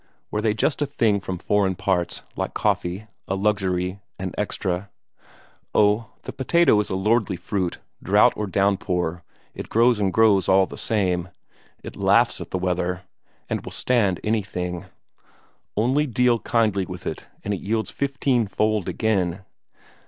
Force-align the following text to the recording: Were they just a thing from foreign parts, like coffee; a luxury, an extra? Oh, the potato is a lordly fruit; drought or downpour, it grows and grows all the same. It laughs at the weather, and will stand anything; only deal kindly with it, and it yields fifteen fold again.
Were 0.31 0.41
they 0.41 0.55
just 0.55 0.81
a 0.81 0.87
thing 0.87 1.19
from 1.19 1.37
foreign 1.37 1.75
parts, 1.75 2.23
like 2.35 2.55
coffee; 2.55 3.05
a 3.27 3.35
luxury, 3.35 3.99
an 4.17 4.33
extra? 4.35 4.89
Oh, 5.75 6.09
the 6.23 6.33
potato 6.33 6.79
is 6.79 6.89
a 6.89 6.95
lordly 6.95 7.35
fruit; 7.37 7.77
drought 8.01 8.33
or 8.35 8.47
downpour, 8.47 9.21
it 9.53 9.69
grows 9.69 9.99
and 9.99 10.11
grows 10.11 10.49
all 10.49 10.65
the 10.65 10.75
same. 10.75 11.29
It 11.83 11.95
laughs 11.95 12.41
at 12.41 12.49
the 12.49 12.57
weather, 12.57 13.03
and 13.47 13.63
will 13.63 13.71
stand 13.71 14.19
anything; 14.23 14.85
only 15.77 16.07
deal 16.07 16.39
kindly 16.39 16.87
with 16.87 17.05
it, 17.05 17.27
and 17.43 17.53
it 17.53 17.61
yields 17.61 17.91
fifteen 17.91 18.47
fold 18.47 18.89
again. 18.89 19.45